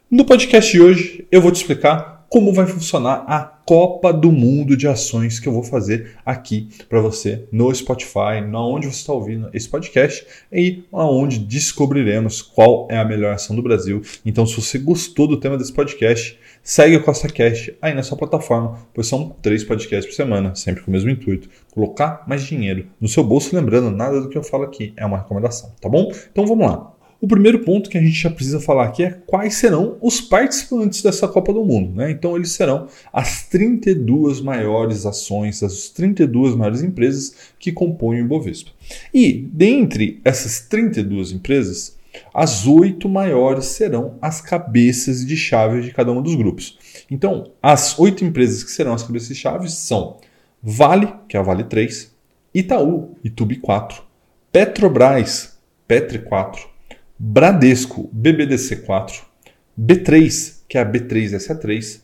No 0.09 0.23
podcast 0.23 0.71
de 0.71 0.79
hoje, 0.79 1.27
eu 1.29 1.41
vou 1.41 1.51
te 1.51 1.57
explicar 1.57 2.14
como 2.29 2.53
vai 2.53 2.65
funcionar 2.67 3.23
a 3.27 3.55
Copa 3.65 4.13
do 4.13 4.31
Mundo 4.31 4.77
de 4.77 4.87
ações 4.87 5.39
que 5.39 5.47
eu 5.47 5.53
vou 5.53 5.63
fazer 5.63 6.11
aqui 6.23 6.69
para 6.87 7.01
você 7.01 7.47
no 7.51 7.73
Spotify, 7.73 8.41
na 8.47 8.63
onde 8.63 8.85
você 8.85 8.99
está 8.99 9.11
ouvindo 9.11 9.49
esse 9.53 9.67
podcast 9.67 10.25
e 10.51 10.83
aonde 10.91 11.39
descobriremos 11.39 12.43
qual 12.43 12.87
é 12.91 12.97
a 12.97 13.05
melhor 13.05 13.33
ação 13.33 13.55
do 13.55 13.63
Brasil. 13.63 14.01
Então, 14.23 14.45
se 14.45 14.55
você 14.61 14.77
gostou 14.77 15.27
do 15.27 15.39
tema 15.39 15.57
desse 15.57 15.73
podcast, 15.73 16.39
segue 16.61 16.95
o 16.97 17.03
CostaCast 17.03 17.75
aí 17.81 17.93
na 17.93 18.03
sua 18.03 18.17
plataforma, 18.17 18.77
pois 18.93 19.07
são 19.07 19.35
três 19.41 19.63
podcasts 19.63 20.05
por 20.05 20.15
semana, 20.15 20.53
sempre 20.53 20.83
com 20.83 20.91
o 20.91 20.93
mesmo 20.93 21.09
intuito: 21.09 21.49
colocar 21.71 22.23
mais 22.27 22.43
dinheiro 22.43 22.87
no 23.01 23.07
seu 23.07 23.23
bolso. 23.23 23.55
Lembrando, 23.55 23.89
nada 23.89 24.21
do 24.21 24.29
que 24.29 24.37
eu 24.37 24.43
falo 24.43 24.63
aqui 24.63 24.93
é 24.95 25.05
uma 25.05 25.17
recomendação, 25.17 25.73
tá 25.81 25.89
bom? 25.89 26.11
Então 26.31 26.45
vamos 26.45 26.67
lá. 26.67 26.94
O 27.21 27.27
primeiro 27.27 27.59
ponto 27.59 27.89
que 27.89 27.97
a 27.97 28.01
gente 28.01 28.21
já 28.21 28.29
precisa 28.29 28.59
falar 28.59 28.85
aqui 28.85 29.03
é 29.03 29.11
quais 29.25 29.55
serão 29.55 29.97
os 30.01 30.19
participantes 30.19 31.01
dessa 31.01 31.27
Copa 31.27 31.53
do 31.53 31.63
Mundo. 31.63 31.95
Né? 31.95 32.11
Então, 32.11 32.35
eles 32.35 32.51
serão 32.51 32.87
as 33.11 33.47
32 33.47 34.41
maiores 34.41 35.05
ações, 35.05 35.63
as 35.63 35.89
32 35.89 36.55
maiores 36.55 36.83
empresas 36.83 37.35
que 37.57 37.71
compõem 37.71 38.21
o 38.21 38.25
Ibovespa. 38.25 38.71
E, 39.13 39.47
dentre 39.51 40.19
essas 40.23 40.59
32 40.61 41.31
empresas, 41.31 41.95
as 42.33 42.67
oito 42.67 43.09
maiores 43.09 43.65
serão 43.65 44.17
as 44.21 44.41
cabeças 44.41 45.25
de 45.25 45.35
chave 45.35 45.81
de 45.81 45.91
cada 45.91 46.11
um 46.11 46.21
dos 46.21 46.35
grupos. 46.35 46.77
Então, 47.09 47.51
as 47.61 47.97
oito 47.97 48.23
empresas 48.23 48.63
que 48.63 48.71
serão 48.71 48.93
as 48.93 49.03
cabeças 49.03 49.29
de 49.29 49.35
chave 49.35 49.69
são 49.69 50.17
Vale, 50.61 51.13
que 51.27 51.37
é 51.37 51.39
a 51.39 51.43
Vale 51.43 51.63
3, 51.63 52.13
Itaú, 52.53 53.15
Itube 53.23 53.57
4, 53.57 54.01
Petrobras, 54.51 55.57
Petri 55.87 56.19
4, 56.19 56.74
Bradesco 57.17 58.09
BBDC4, 58.13 59.21
B3, 59.79 60.63
que 60.67 60.77
é 60.77 60.81
a 60.81 60.85
B3SA3, 60.85 62.01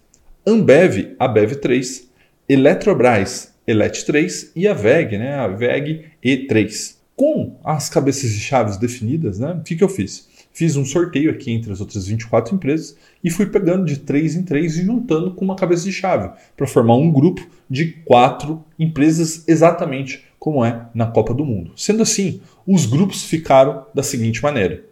Ambev, 0.47 1.15
a 1.19 1.27
BEV3, 1.27 2.03
Eletrobras, 2.47 3.53
Elet3 3.67 4.51
e 4.55 4.67
a 4.67 4.73
VEG, 4.73 5.17
né, 5.17 5.35
a 5.35 5.47
VEG 5.47 6.05
E3. 6.23 6.95
Com 7.15 7.59
as 7.63 7.89
cabeças 7.89 8.31
de 8.31 8.39
chaves 8.39 8.77
definidas, 8.77 9.37
né, 9.37 9.51
o 9.51 9.63
que, 9.63 9.75
que 9.75 9.83
eu 9.83 9.89
fiz? 9.89 10.29
Fiz 10.53 10.75
um 10.75 10.85
sorteio 10.85 11.29
aqui 11.29 11.51
entre 11.51 11.71
as 11.71 11.81
outras 11.81 12.07
24 12.07 12.55
empresas 12.55 12.95
e 13.23 13.29
fui 13.29 13.45
pegando 13.45 13.85
de 13.85 13.97
3 13.97 14.35
em 14.35 14.43
3 14.43 14.77
e 14.77 14.83
juntando 14.83 15.33
com 15.33 15.45
uma 15.45 15.55
cabeça 15.55 15.83
de 15.83 15.91
chave 15.91 16.29
para 16.57 16.67
formar 16.67 16.95
um 16.95 17.11
grupo 17.11 17.45
de 17.69 17.93
quatro 18.05 18.63
empresas 18.77 19.43
exatamente 19.47 20.25
como 20.39 20.65
é 20.65 20.87
na 20.93 21.07
Copa 21.07 21.33
do 21.33 21.45
Mundo. 21.45 21.71
Sendo 21.75 22.01
assim, 22.01 22.41
os 22.65 22.85
grupos 22.85 23.23
ficaram 23.23 23.85
da 23.93 24.03
seguinte 24.03 24.41
maneira: 24.41 24.83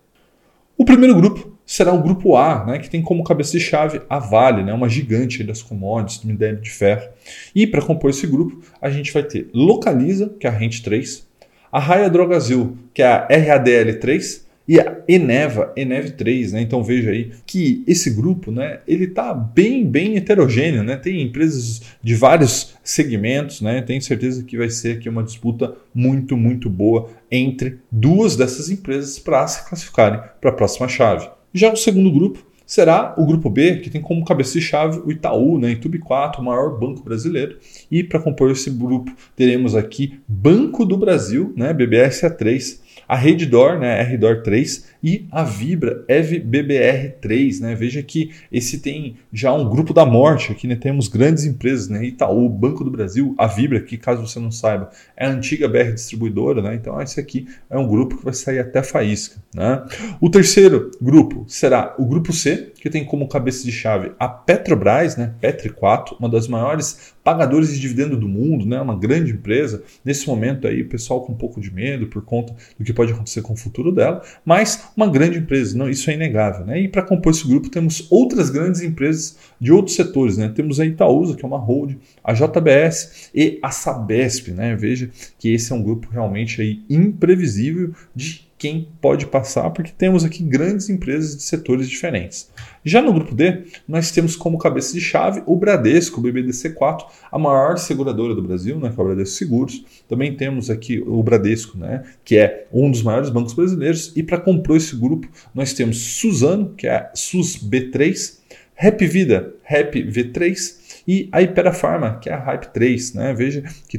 o 0.79 0.85
primeiro 0.85 1.13
grupo 1.13 1.59
será 1.65 1.91
o 1.91 2.01
grupo 2.01 2.37
A, 2.37 2.63
né, 2.65 2.79
que 2.79 2.89
tem 2.89 3.01
como 3.01 3.21
cabeça 3.21 3.51
de 3.51 3.59
chave 3.59 4.01
a 4.09 4.17
Vale, 4.17 4.63
né, 4.63 4.73
uma 4.73 4.87
gigante 4.87 5.43
das 5.43 5.61
commodities, 5.61 6.19
do 6.19 6.27
minério 6.27 6.61
de 6.61 6.71
ferro. 6.71 7.09
E 7.53 7.67
para 7.67 7.81
compor 7.81 8.09
esse 8.09 8.25
grupo, 8.25 8.59
a 8.81 8.89
gente 8.89 9.11
vai 9.11 9.21
ter 9.21 9.49
Localiza, 9.53 10.33
que 10.39 10.47
é 10.47 10.49
a 10.49 10.53
Rente 10.53 10.81
3, 10.81 11.27
a 11.69 11.79
Raia 11.79 12.09
Drogazil, 12.09 12.77
que 12.93 13.03
é 13.03 13.07
a 13.07 13.27
RADL 13.27 13.99
3, 13.99 14.47
e 14.69 14.79
a 14.79 14.97
Eneva, 15.07 15.73
Eneve 15.75 16.11
3, 16.11 16.53
né? 16.53 16.61
Então 16.61 16.83
veja 16.83 17.09
aí 17.09 17.31
que 17.43 17.83
esse 17.87 18.11
grupo, 18.11 18.51
né, 18.51 18.81
ele 18.87 19.07
tá 19.07 19.33
bem, 19.33 19.83
bem 19.83 20.15
heterogêneo, 20.15 20.83
né? 20.83 20.95
Tem 20.95 21.23
empresas 21.23 21.81
de 22.03 22.13
vários 22.13 22.75
segmentos, 22.83 23.61
né? 23.61 23.81
Tenho 23.81 23.99
certeza 23.99 24.43
que 24.43 24.55
vai 24.55 24.69
ser 24.69 24.97
aqui 24.97 25.09
uma 25.09 25.23
disputa 25.23 25.73
muito, 25.91 26.37
muito 26.37 26.69
boa 26.69 27.09
entre 27.31 27.79
duas 27.91 28.35
dessas 28.35 28.69
empresas 28.69 29.17
para 29.17 29.47
se 29.47 29.67
classificarem 29.67 30.21
para 30.39 30.51
a 30.51 30.53
próxima 30.53 30.87
chave. 30.87 31.27
Já 31.51 31.73
o 31.73 31.75
segundo 31.75 32.11
grupo 32.11 32.45
será 32.63 33.15
o 33.17 33.25
grupo 33.25 33.49
B, 33.49 33.77
que 33.77 33.89
tem 33.89 33.99
como 33.99 34.23
cabeça 34.23 34.53
de 34.53 34.61
chave 34.61 35.01
o 35.03 35.11
Itaú, 35.11 35.57
né, 35.57 35.71
Itube 35.71 35.97
4, 35.97 36.39
o 36.39 36.45
maior 36.45 36.77
banco 36.79 37.01
brasileiro. 37.01 37.57
E 37.89 38.03
para 38.03 38.19
compor 38.19 38.51
esse 38.51 38.69
grupo, 38.69 39.11
teremos 39.35 39.75
aqui 39.75 40.19
Banco 40.27 40.85
do 40.85 40.95
Brasil, 40.95 41.51
né, 41.57 41.73
BBSA3, 41.73 42.87
a 43.09 43.15
Reddor, 43.15 43.79
né, 43.79 43.99
RDOR 44.03 44.43
3 44.43 44.85
e 45.01 45.25
a 45.31 45.43
Vibra 45.43 46.05
BBR 46.45 47.15
3 47.19 47.59
né? 47.59 47.73
Veja 47.73 48.03
que 48.03 48.31
esse 48.51 48.77
tem 48.77 49.15
já 49.33 49.51
um 49.51 49.67
grupo 49.67 49.95
da 49.95 50.05
morte 50.05 50.51
aqui, 50.51 50.67
né? 50.67 50.75
Temos 50.75 51.07
grandes 51.07 51.43
empresas, 51.43 51.87
né? 51.87 52.05
Itaú, 52.05 52.47
Banco 52.47 52.83
do 52.83 52.91
Brasil, 52.91 53.33
a 53.35 53.47
Vibra, 53.47 53.81
que 53.81 53.97
caso 53.97 54.25
você 54.25 54.39
não 54.39 54.51
saiba, 54.51 54.91
é 55.17 55.25
a 55.25 55.29
antiga 55.29 55.67
BR 55.67 55.93
distribuidora, 55.93 56.61
né? 56.61 56.75
Então 56.75 57.01
esse 57.01 57.19
aqui 57.19 57.47
é 57.67 57.77
um 57.79 57.87
grupo 57.87 58.17
que 58.17 58.25
vai 58.25 58.33
sair 58.33 58.59
até 58.59 58.83
faísca, 58.83 59.41
né? 59.55 59.83
O 60.21 60.29
terceiro 60.29 60.91
grupo 61.01 61.45
será 61.47 61.95
o 61.97 62.05
grupo 62.05 62.31
C, 62.31 62.71
que 62.81 62.89
tem 62.89 63.03
como 63.03 63.27
cabeça 63.27 63.63
de 63.63 63.71
chave 63.71 64.11
a 64.19 64.27
Petrobras, 64.27 65.17
né? 65.17 65.33
Petri 65.39 65.69
4, 65.69 66.15
uma 66.19 66.29
das 66.29 66.47
maiores 66.47 67.13
pagadores 67.23 67.73
de 67.73 67.79
dividendo 67.79 68.17
do 68.17 68.27
mundo, 68.27 68.65
né? 68.65 68.79
Uma 68.79 68.97
grande 68.97 69.31
empresa. 69.31 69.83
Nesse 70.03 70.27
momento 70.27 70.67
aí, 70.67 70.81
o 70.81 70.89
pessoal 70.89 71.21
com 71.21 71.33
um 71.33 71.37
pouco 71.37 71.59
de 71.59 71.73
medo 71.73 72.07
por 72.07 72.23
conta 72.23 72.55
do 72.77 72.83
que 72.83 72.93
pode 72.93 73.11
acontecer 73.11 73.41
com 73.41 73.53
o 73.53 73.57
futuro 73.57 73.91
dela, 73.91 74.21
mas 74.45 74.89
uma 74.95 75.07
grande 75.07 75.37
empresa, 75.37 75.77
não, 75.77 75.89
isso 75.89 76.09
é 76.09 76.13
inegável. 76.13 76.65
Né? 76.65 76.81
E 76.81 76.87
para 76.87 77.01
compor 77.01 77.31
esse 77.31 77.47
grupo 77.47 77.69
temos 77.69 78.07
outras 78.09 78.49
grandes 78.49 78.81
empresas 78.81 79.37
de 79.59 79.71
outros 79.71 79.95
setores. 79.95 80.37
Né? 80.37 80.49
Temos 80.49 80.79
a 80.79 80.85
Itaúsa, 80.85 81.35
que 81.35 81.43
é 81.43 81.47
uma 81.47 81.57
holding, 81.59 81.99
a 82.23 82.33
JBS 82.33 83.29
e 83.33 83.59
a 83.61 83.71
Sabesp. 83.71 84.51
Né? 84.51 84.75
Veja 84.75 85.09
que 85.37 85.53
esse 85.53 85.71
é 85.71 85.75
um 85.75 85.83
grupo 85.83 86.09
realmente 86.11 86.61
aí 86.61 86.81
imprevisível 86.89 87.93
de 88.15 88.48
quem 88.59 88.89
pode 89.01 89.25
passar, 89.25 89.69
porque 89.69 89.91
temos 89.97 90.25
aqui 90.25 90.43
grandes 90.43 90.89
empresas 90.89 91.37
de 91.37 91.43
setores 91.43 91.89
diferentes. 91.89 92.51
Já 92.83 93.01
no 93.01 93.13
grupo 93.13 93.33
D, 93.33 93.63
nós 93.87 94.11
temos 94.11 94.35
como 94.35 94.57
cabeça 94.57 94.93
de 94.93 94.99
chave 94.99 95.41
o 95.45 95.55
Bradesco, 95.55 96.19
o 96.19 96.23
BBDC4, 96.23 97.05
a 97.31 97.39
maior 97.39 97.77
seguradora 97.77 98.35
do 98.35 98.43
Brasil, 98.43 98.77
né, 98.77 98.91
que 98.93 98.99
é 98.99 99.03
o 99.03 99.05
Bradesco 99.07 99.37
Seguros. 99.37 99.85
Também 100.09 100.35
temos 100.35 100.69
aqui 100.69 100.99
o 100.99 101.23
Bradesco, 101.23 101.77
né, 101.77 102.03
que 102.25 102.37
é 102.37 102.67
um 102.71 102.91
dos 102.91 103.01
maiores 103.01 103.29
bancos 103.29 103.53
brasileiros. 103.53 104.11
E 104.13 104.21
para 104.21 104.37
compor 104.37 104.75
esse 104.75 104.93
grupo, 104.93 105.29
nós 105.55 105.71
temos 105.71 105.97
Suzano, 105.97 106.73
que 106.75 106.85
é 106.85 106.95
a 106.95 107.11
SUS 107.15 107.57
B3, 107.57 108.39
Rap 108.75 109.07
Vida, 109.07 109.53
Rap 109.63 110.03
V3 110.03 110.78
e 111.11 111.27
a 111.31 111.39
Hypera 111.39 111.73
Pharma, 111.73 112.19
que 112.21 112.29
é 112.29 112.33
a 112.33 112.37
Hype 112.37 112.67
3. 112.67 113.13
Né? 113.15 113.33
Veja 113.33 113.63
que 113.87 113.97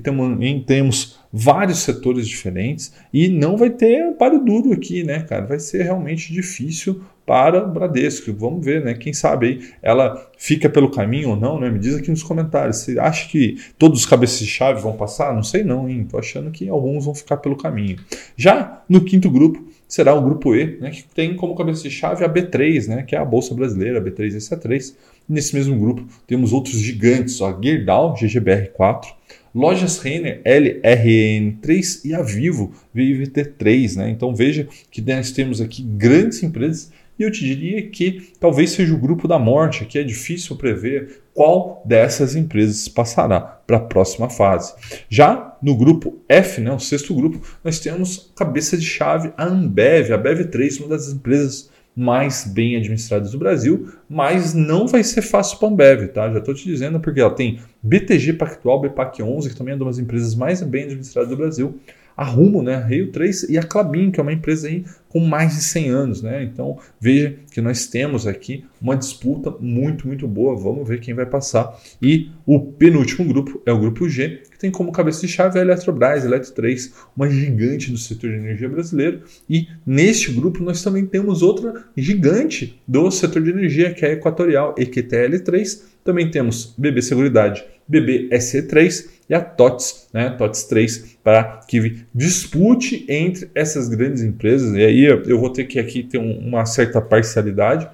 temos 0.64 1.18
vários 1.32 1.80
setores 1.80 2.28
diferentes 2.28 2.92
e 3.12 3.26
não 3.26 3.56
vai 3.56 3.68
ter 3.68 4.12
paro 4.12 4.38
duro 4.38 4.72
aqui, 4.72 5.02
né, 5.02 5.18
cara? 5.22 5.44
Vai 5.44 5.58
ser 5.58 5.82
realmente 5.82 6.32
difícil 6.32 7.02
para 7.26 7.64
o 7.64 7.68
Bradesco. 7.68 8.32
Vamos 8.32 8.64
ver, 8.64 8.84
né? 8.84 8.94
Quem 8.94 9.12
sabe 9.12 9.46
aí 9.46 9.70
ela 9.82 10.30
fica 10.38 10.70
pelo 10.70 10.88
caminho 10.88 11.30
ou 11.30 11.36
não, 11.36 11.58
né? 11.58 11.68
Me 11.68 11.80
diz 11.80 11.96
aqui 11.96 12.10
nos 12.10 12.22
comentários. 12.22 12.76
Você 12.76 12.96
acha 12.96 13.28
que 13.28 13.56
todos 13.76 13.98
os 13.98 14.06
cabeças 14.06 14.38
de 14.38 14.46
chave 14.46 14.80
vão 14.80 14.92
passar? 14.92 15.34
Não 15.34 15.42
sei 15.42 15.64
não, 15.64 15.88
hein? 15.88 16.06
Tô 16.08 16.16
achando 16.16 16.52
que 16.52 16.68
alguns 16.68 17.04
vão 17.04 17.14
ficar 17.14 17.38
pelo 17.38 17.56
caminho. 17.56 17.98
Já 18.36 18.84
no 18.88 19.04
quinto 19.04 19.28
grupo, 19.28 19.64
será 19.88 20.14
o 20.14 20.22
grupo 20.22 20.54
E, 20.54 20.78
né, 20.80 20.90
que 20.90 21.02
tem 21.02 21.34
como 21.34 21.56
cabeça 21.56 21.82
de 21.82 21.90
chave 21.90 22.24
a 22.24 22.28
B3, 22.28 22.86
né, 22.86 23.02
que 23.02 23.16
é 23.16 23.18
a 23.18 23.24
Bolsa 23.24 23.52
Brasileira, 23.52 23.98
a 23.98 24.02
B3 24.02 24.28
e 24.28 24.36
C3. 24.36 24.94
Nesse 25.30 25.54
mesmo 25.54 25.78
grupo 25.78 26.04
temos 26.26 26.52
outros 26.52 26.74
gigantes, 26.74 27.40
a 27.40 27.56
Gerdau, 27.62 28.14
GGBR4, 28.14 29.06
Lojas 29.54 30.00
Renner, 30.00 30.42
LRN3 30.44 32.04
e 32.04 32.12
a 32.12 32.20
Vivo, 32.20 32.72
VIVT3. 32.92 33.96
Né? 33.96 34.10
Então 34.10 34.34
veja 34.34 34.66
que 34.90 35.00
nós 35.00 35.30
temos 35.30 35.60
aqui 35.60 35.84
grandes 35.84 36.42
empresas 36.42 36.90
e 37.16 37.22
eu 37.22 37.30
te 37.30 37.44
diria 37.44 37.86
que 37.86 38.32
talvez 38.40 38.70
seja 38.70 38.92
o 38.92 38.98
grupo 38.98 39.28
da 39.28 39.38
morte, 39.38 39.84
que 39.84 40.00
é 40.00 40.02
difícil 40.02 40.56
prever 40.56 41.20
qual 41.32 41.80
dessas 41.84 42.34
empresas 42.34 42.88
passará 42.88 43.40
para 43.40 43.76
a 43.76 43.80
próxima 43.80 44.28
fase. 44.28 44.74
Já 45.08 45.56
no 45.62 45.76
grupo 45.76 46.18
F, 46.28 46.60
né, 46.60 46.72
o 46.72 46.80
sexto 46.80 47.14
grupo, 47.14 47.40
nós 47.62 47.78
temos 47.78 48.32
cabeça 48.34 48.76
de 48.76 48.84
chave 48.84 49.32
a 49.36 49.44
Ambev, 49.44 50.12
a 50.12 50.18
Bev3, 50.18 50.80
uma 50.80 50.88
das 50.88 51.08
empresas 51.12 51.69
mais 51.94 52.44
bem 52.46 52.76
administradas 52.76 53.32
do 53.32 53.38
Brasil, 53.38 53.92
mas 54.08 54.54
não 54.54 54.86
vai 54.86 55.02
ser 55.02 55.22
fácil 55.22 55.58
para 55.58 55.68
a 55.68 55.70
Ambev, 55.70 56.08
tá? 56.08 56.30
Já 56.30 56.38
estou 56.38 56.54
te 56.54 56.64
dizendo 56.64 57.00
porque 57.00 57.20
ela 57.20 57.34
tem 57.34 57.58
BTG 57.82 58.34
Pactual, 58.34 58.80
BPAC 58.80 59.22
11, 59.22 59.50
que 59.50 59.56
também 59.56 59.72
é 59.72 59.76
uma 59.76 59.86
das 59.86 59.98
empresas 59.98 60.34
mais 60.34 60.62
bem 60.62 60.84
administradas 60.84 61.30
do 61.30 61.36
Brasil, 61.36 61.78
a 62.16 62.24
Rumo, 62.24 62.62
né, 62.62 62.84
Rio 62.86 63.10
3 63.10 63.44
e 63.44 63.58
a 63.58 63.62
Clabin, 63.62 64.10
que 64.10 64.20
é 64.20 64.22
uma 64.22 64.32
empresa 64.32 64.68
aí 64.68 64.84
com 65.10 65.20
mais 65.20 65.56
de 65.56 65.62
100 65.62 65.88
anos, 65.88 66.22
né? 66.22 66.42
Então 66.44 66.78
veja 67.00 67.34
que 67.50 67.60
nós 67.60 67.86
temos 67.86 68.26
aqui 68.26 68.64
uma 68.80 68.96
disputa 68.96 69.52
muito, 69.60 70.06
muito 70.06 70.26
boa. 70.26 70.56
Vamos 70.56 70.88
ver 70.88 71.00
quem 71.00 71.14
vai 71.14 71.26
passar. 71.26 71.76
E 72.00 72.30
o 72.46 72.60
penúltimo 72.60 73.26
grupo 73.26 73.60
é 73.66 73.72
o 73.72 73.78
grupo 73.78 74.08
G, 74.08 74.42
que 74.50 74.58
tem 74.58 74.70
como 74.70 74.92
cabeça 74.92 75.22
de 75.22 75.28
chave 75.28 75.58
a 75.58 75.62
Eletrobras, 75.62 76.24
Eletro 76.24 76.52
3, 76.52 76.94
uma 77.16 77.28
gigante 77.28 77.90
do 77.90 77.98
setor 77.98 78.30
de 78.30 78.36
energia 78.36 78.68
brasileiro. 78.68 79.22
E 79.48 79.66
neste 79.84 80.32
grupo 80.32 80.62
nós 80.62 80.80
também 80.82 81.04
temos 81.04 81.42
outra 81.42 81.84
gigante 81.96 82.80
do 82.86 83.10
setor 83.10 83.42
de 83.42 83.50
energia, 83.50 83.92
que 83.92 84.04
é 84.04 84.10
a 84.10 84.12
Equatorial, 84.12 84.76
EQTL3, 84.76 85.90
Também 86.10 86.28
temos 86.28 86.74
BB 86.76 87.02
Seguridade, 87.02 87.64
BB 87.86 88.30
SE3 88.30 89.08
e 89.28 89.34
a 89.34 89.40
TOTS, 89.40 90.08
né, 90.12 90.30
TOTS 90.30 90.64
3, 90.64 91.18
para 91.22 91.60
que 91.68 91.98
dispute 92.12 93.06
entre 93.08 93.48
essas 93.54 93.88
grandes 93.88 94.20
empresas. 94.20 94.74
E 94.74 94.84
aí 94.84 95.04
eu 95.04 95.38
vou 95.38 95.50
ter 95.50 95.66
que 95.66 95.78
aqui 95.78 96.02
ter 96.02 96.18
uma 96.18 96.66
certa 96.66 97.00
parcialidade, 97.00 97.88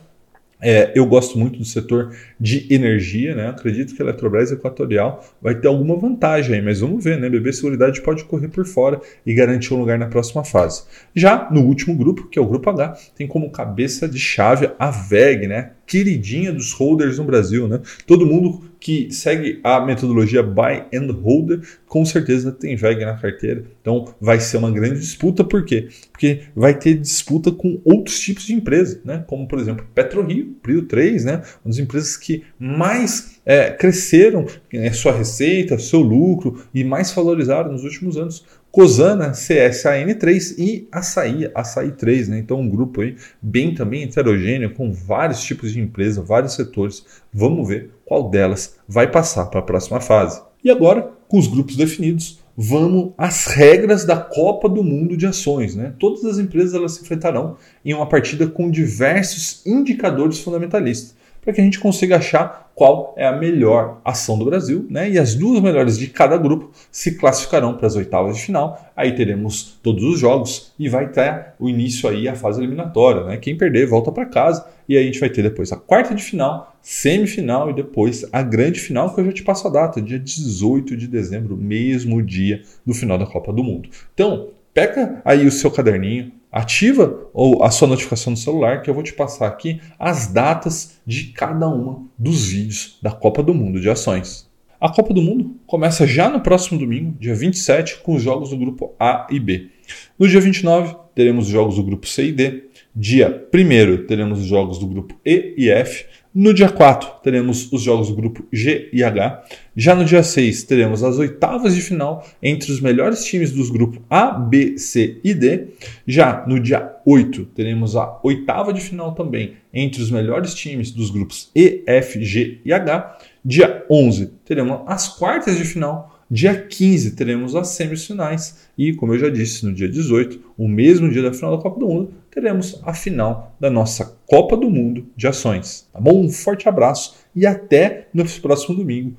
é, 0.58 0.92
eu 0.94 1.04
gosto 1.04 1.38
muito 1.38 1.58
do 1.58 1.64
setor 1.66 2.16
de 2.40 2.66
energia, 2.72 3.34
né? 3.34 3.48
Acredito 3.48 3.94
que 3.94 4.00
a 4.00 4.04
Eletrobras 4.06 4.50
Equatorial 4.50 5.22
vai 5.40 5.54
ter 5.54 5.68
alguma 5.68 5.96
vantagem 5.98 6.54
aí, 6.54 6.62
mas 6.62 6.80
vamos 6.80 7.04
ver, 7.04 7.20
né? 7.20 7.28
BB 7.28 7.52
Seguridade 7.52 8.00
pode 8.00 8.24
correr 8.24 8.48
por 8.48 8.64
fora 8.64 8.98
e 9.26 9.34
garantir 9.34 9.74
um 9.74 9.78
lugar 9.78 9.98
na 9.98 10.06
próxima 10.06 10.42
fase. 10.42 10.84
Já 11.14 11.50
no 11.50 11.60
último 11.60 11.94
grupo, 11.94 12.26
que 12.28 12.38
é 12.38 12.42
o 12.42 12.46
grupo 12.46 12.70
H, 12.70 12.96
tem 13.14 13.26
como 13.26 13.50
cabeça 13.50 14.08
de 14.08 14.18
chave 14.18 14.70
a 14.78 14.90
VEG, 14.90 15.46
né? 15.46 15.72
Queridinha 15.86 16.52
dos 16.52 16.72
holders 16.72 17.18
no 17.18 17.24
Brasil, 17.24 17.68
né? 17.68 17.80
Todo 18.06 18.26
mundo 18.26 18.64
que 18.78 19.10
segue 19.10 19.60
a 19.64 19.80
metodologia 19.80 20.42
buy 20.42 20.84
and 20.94 21.10
holder, 21.12 21.60
com 21.86 22.04
certeza 22.04 22.52
tem 22.52 22.76
VEG 22.76 23.04
na 23.04 23.16
carteira. 23.16 23.64
Então 23.80 24.14
vai 24.20 24.38
ser 24.40 24.58
uma 24.58 24.70
grande 24.70 25.00
disputa, 25.00 25.42
por 25.42 25.64
quê? 25.64 25.88
Porque 26.12 26.42
vai 26.54 26.78
ter 26.78 26.94
disputa 26.94 27.50
com 27.50 27.80
outros 27.84 28.20
tipos 28.20 28.44
de 28.44 28.54
empresas, 28.54 29.00
né? 29.04 29.24
como 29.26 29.48
por 29.48 29.58
exemplo 29.58 29.86
PetroRio, 29.94 30.56
Prio 30.62 30.82
3, 30.82 31.24
né? 31.24 31.42
uma 31.64 31.70
das 31.72 31.78
empresas 31.78 32.16
que 32.16 32.44
mais 32.58 33.35
é, 33.46 33.70
cresceram 33.70 34.44
né, 34.72 34.92
sua 34.92 35.12
receita, 35.12 35.78
seu 35.78 36.00
lucro 36.00 36.64
e 36.74 36.82
mais 36.82 37.12
valorizaram 37.12 37.70
nos 37.70 37.84
últimos 37.84 38.16
anos. 38.16 38.44
Cosana, 38.72 39.30
CSAN3 39.30 40.58
e 40.58 40.88
Açaí, 40.92 41.50
Açaí 41.54 41.92
3, 41.92 42.28
né? 42.28 42.38
Então 42.40 42.60
um 42.60 42.68
grupo 42.68 43.00
aí 43.00 43.16
bem 43.40 43.72
também 43.72 44.02
heterogêneo, 44.02 44.74
com 44.74 44.92
vários 44.92 45.40
tipos 45.42 45.72
de 45.72 45.80
empresa, 45.80 46.20
vários 46.20 46.54
setores. 46.54 47.06
Vamos 47.32 47.66
ver 47.66 47.90
qual 48.04 48.28
delas 48.28 48.76
vai 48.86 49.10
passar 49.10 49.46
para 49.46 49.60
a 49.60 49.62
próxima 49.62 49.98
fase. 50.00 50.42
E 50.62 50.70
agora, 50.70 51.10
com 51.26 51.38
os 51.38 51.46
grupos 51.46 51.76
definidos, 51.76 52.40
vamos 52.54 53.12
às 53.16 53.46
regras 53.46 54.04
da 54.04 54.16
Copa 54.16 54.68
do 54.68 54.82
Mundo 54.82 55.16
de 55.16 55.26
Ações. 55.26 55.74
Né? 55.74 55.94
Todas 55.98 56.24
as 56.24 56.38
empresas 56.38 56.74
elas 56.74 56.92
se 56.92 57.02
enfrentarão 57.02 57.56
em 57.82 57.94
uma 57.94 58.06
partida 58.06 58.46
com 58.46 58.70
diversos 58.70 59.64
indicadores 59.64 60.40
fundamentalistas 60.40 61.15
para 61.46 61.54
que 61.54 61.60
a 61.60 61.64
gente 61.64 61.78
consiga 61.78 62.16
achar 62.16 62.72
qual 62.74 63.14
é 63.16 63.24
a 63.24 63.36
melhor 63.36 64.00
ação 64.04 64.36
do 64.36 64.44
Brasil, 64.44 64.84
né? 64.90 65.08
E 65.08 65.16
as 65.16 65.36
duas 65.36 65.62
melhores 65.62 65.96
de 65.96 66.08
cada 66.08 66.36
grupo 66.36 66.72
se 66.90 67.14
classificarão 67.14 67.74
para 67.74 67.86
as 67.86 67.94
oitavas 67.94 68.36
de 68.36 68.42
final. 68.42 68.84
Aí 68.96 69.14
teremos 69.14 69.78
todos 69.80 70.02
os 70.02 70.18
jogos 70.18 70.72
e 70.76 70.88
vai 70.88 71.08
ter 71.08 71.54
o 71.60 71.68
início 71.68 72.08
aí 72.08 72.28
a 72.28 72.34
fase 72.34 72.60
eliminatória, 72.60 73.22
né? 73.22 73.36
Quem 73.36 73.56
perder 73.56 73.86
volta 73.86 74.10
para 74.10 74.26
casa 74.26 74.66
e 74.88 74.96
aí 74.96 75.04
a 75.04 75.06
gente 75.06 75.20
vai 75.20 75.30
ter 75.30 75.42
depois 75.42 75.70
a 75.70 75.76
quarta 75.76 76.16
de 76.16 76.22
final, 76.22 76.76
semifinal 76.82 77.70
e 77.70 77.74
depois 77.74 78.26
a 78.32 78.42
grande 78.42 78.80
final, 78.80 79.14
que 79.14 79.20
eu 79.20 79.26
já 79.26 79.32
te 79.32 79.44
passo 79.44 79.68
a 79.68 79.70
data, 79.70 80.02
dia 80.02 80.18
18 80.18 80.96
de 80.96 81.06
dezembro, 81.06 81.56
mesmo 81.56 82.20
dia 82.20 82.60
do 82.84 82.92
final 82.92 83.16
da 83.16 83.26
Copa 83.26 83.52
do 83.52 83.62
Mundo. 83.62 83.88
Então, 84.12 84.48
pega 84.76 85.22
aí 85.24 85.46
o 85.46 85.50
seu 85.50 85.70
caderninho, 85.70 86.32
ativa 86.52 87.30
ou 87.32 87.62
a 87.62 87.70
sua 87.70 87.88
notificação 87.88 88.32
no 88.32 88.36
celular 88.36 88.82
que 88.82 88.90
eu 88.90 88.94
vou 88.94 89.02
te 89.02 89.14
passar 89.14 89.46
aqui 89.46 89.80
as 89.98 90.26
datas 90.26 90.98
de 91.06 91.28
cada 91.28 91.66
uma 91.66 92.02
dos 92.18 92.48
vídeos 92.48 92.98
da 93.00 93.10
Copa 93.10 93.42
do 93.42 93.54
Mundo 93.54 93.80
de 93.80 93.88
ações. 93.88 94.46
A 94.78 94.90
Copa 94.90 95.14
do 95.14 95.22
Mundo 95.22 95.56
começa 95.66 96.06
já 96.06 96.28
no 96.28 96.42
próximo 96.42 96.78
domingo, 96.78 97.16
dia 97.18 97.34
27, 97.34 98.00
com 98.02 98.16
os 98.16 98.22
jogos 98.22 98.50
do 98.50 98.58
grupo 98.58 98.94
A 99.00 99.26
e 99.30 99.40
B. 99.40 99.70
No 100.18 100.28
dia 100.28 100.42
29, 100.42 100.94
teremos 101.14 101.46
os 101.46 101.50
jogos 101.50 101.76
do 101.76 101.82
grupo 101.82 102.06
C 102.06 102.26
e 102.26 102.32
D. 102.32 102.64
Dia 102.98 103.46
1 103.52 104.06
teremos 104.06 104.40
os 104.40 104.46
jogos 104.46 104.78
do 104.78 104.86
grupo 104.86 105.14
E 105.22 105.52
e 105.58 105.68
F. 105.68 106.06
No 106.34 106.54
dia 106.54 106.70
4, 106.70 107.20
teremos 107.22 107.70
os 107.70 107.82
jogos 107.82 108.08
do 108.08 108.14
grupo 108.14 108.46
G 108.50 108.88
e 108.90 109.04
H. 109.04 109.44
Já 109.76 109.94
no 109.94 110.02
dia 110.02 110.22
6, 110.22 110.62
teremos 110.62 111.04
as 111.04 111.18
oitavas 111.18 111.74
de 111.74 111.82
final 111.82 112.26
entre 112.42 112.72
os 112.72 112.80
melhores 112.80 113.22
times 113.22 113.52
dos 113.52 113.68
grupos 113.68 114.00
A, 114.08 114.30
B, 114.30 114.78
C 114.78 115.20
e 115.22 115.34
D. 115.34 115.66
Já 116.06 116.46
no 116.46 116.58
dia 116.58 116.96
8, 117.04 117.44
teremos 117.54 117.94
a 117.96 118.18
oitava 118.22 118.72
de 118.72 118.80
final 118.80 119.12
também 119.12 119.56
entre 119.74 120.00
os 120.00 120.10
melhores 120.10 120.54
times 120.54 120.90
dos 120.90 121.10
grupos 121.10 121.50
E, 121.54 121.82
F, 121.86 122.24
G 122.24 122.60
e 122.64 122.72
H. 122.72 123.18
Dia 123.44 123.84
11, 123.90 124.32
teremos 124.42 124.80
as 124.86 125.06
quartas 125.06 125.58
de 125.58 125.64
final 125.64 126.16
Dia 126.28 126.60
15 126.60 127.12
teremos 127.12 127.54
as 127.54 127.68
semifinais 127.68 128.66
e, 128.76 128.92
como 128.92 129.14
eu 129.14 129.18
já 129.18 129.28
disse, 129.28 129.64
no 129.64 129.72
dia 129.72 129.88
18, 129.88 130.40
o 130.58 130.66
mesmo 130.66 131.08
dia 131.08 131.22
da 131.22 131.32
final 131.32 131.56
da 131.56 131.62
Copa 131.62 131.78
do 131.78 131.86
Mundo, 131.86 132.10
teremos 132.36 132.78
a 132.84 132.92
final 132.92 133.56
da 133.58 133.70
nossa 133.70 134.14
Copa 134.26 134.58
do 134.58 134.68
Mundo 134.68 135.06
de 135.16 135.26
Ações. 135.26 135.88
Tá 135.90 135.98
bom? 135.98 136.20
Um 136.20 136.28
forte 136.30 136.68
abraço 136.68 137.16
e 137.34 137.46
até 137.46 138.08
no 138.12 138.26
próximo 138.42 138.76
domingo. 138.76 139.16